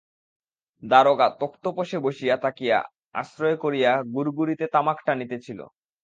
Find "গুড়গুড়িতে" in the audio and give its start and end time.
4.13-4.65